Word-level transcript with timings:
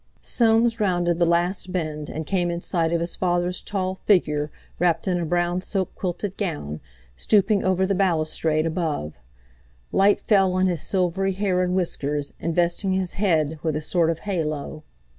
Soames 0.23 0.79
rounded 0.79 1.19
the 1.19 1.27
last 1.27 1.71
bend 1.71 2.09
and 2.09 2.25
came 2.25 2.49
in 2.49 2.59
sight 2.59 2.91
of 2.91 3.01
his 3.01 3.15
father's 3.15 3.61
tall 3.61 3.93
figure 3.93 4.49
wrapped 4.79 5.07
in 5.07 5.19
a 5.19 5.25
brown 5.27 5.61
silk 5.61 5.93
quilted 5.93 6.37
gown, 6.37 6.79
stooping 7.15 7.63
over 7.63 7.85
the 7.85 7.93
balustrade 7.93 8.65
above. 8.65 9.13
Light 9.91 10.19
fell 10.19 10.53
on 10.53 10.65
his 10.65 10.81
silvery 10.81 11.33
hair 11.33 11.61
and 11.61 11.75
whiskers, 11.75 12.33
investing 12.39 12.93
his 12.93 13.13
head 13.13 13.59
with 13.61 13.75
a 13.75 13.81
sort 13.81 14.09
of 14.09 14.17
halo. 14.25 14.81